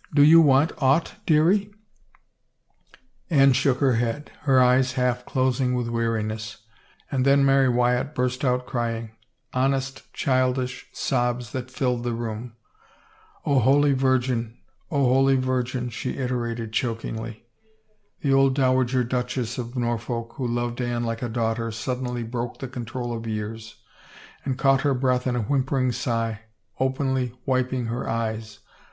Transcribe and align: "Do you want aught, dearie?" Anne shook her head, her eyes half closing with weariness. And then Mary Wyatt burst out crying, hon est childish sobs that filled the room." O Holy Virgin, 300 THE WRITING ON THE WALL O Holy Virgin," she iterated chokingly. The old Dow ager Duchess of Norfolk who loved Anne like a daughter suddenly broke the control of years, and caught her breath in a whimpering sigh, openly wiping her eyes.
"Do 0.14 0.22
you 0.22 0.40
want 0.40 0.70
aught, 0.78 1.16
dearie?" 1.26 1.74
Anne 3.30 3.52
shook 3.52 3.78
her 3.80 3.94
head, 3.94 4.30
her 4.42 4.60
eyes 4.62 4.92
half 4.92 5.26
closing 5.26 5.74
with 5.74 5.88
weariness. 5.88 6.58
And 7.10 7.24
then 7.26 7.44
Mary 7.44 7.68
Wyatt 7.68 8.14
burst 8.14 8.44
out 8.44 8.64
crying, 8.64 9.10
hon 9.52 9.74
est 9.74 10.04
childish 10.12 10.86
sobs 10.92 11.50
that 11.50 11.68
filled 11.68 12.04
the 12.04 12.12
room." 12.12 12.52
O 13.44 13.58
Holy 13.58 13.90
Virgin, 13.92 14.56
300 14.88 14.88
THE 14.90 14.96
WRITING 14.96 14.98
ON 14.98 14.98
THE 14.98 15.02
WALL 15.02 15.10
O 15.10 15.14
Holy 15.14 15.36
Virgin," 15.36 15.88
she 15.88 16.16
iterated 16.16 16.72
chokingly. 16.72 17.44
The 18.20 18.32
old 18.32 18.54
Dow 18.54 18.80
ager 18.80 19.02
Duchess 19.02 19.58
of 19.58 19.74
Norfolk 19.76 20.34
who 20.36 20.46
loved 20.46 20.80
Anne 20.80 21.02
like 21.02 21.22
a 21.22 21.28
daughter 21.28 21.72
suddenly 21.72 22.22
broke 22.22 22.60
the 22.60 22.68
control 22.68 23.12
of 23.12 23.26
years, 23.26 23.82
and 24.44 24.56
caught 24.56 24.82
her 24.82 24.94
breath 24.94 25.26
in 25.26 25.34
a 25.34 25.42
whimpering 25.42 25.90
sigh, 25.90 26.42
openly 26.78 27.32
wiping 27.46 27.86
her 27.86 28.08
eyes. 28.08 28.60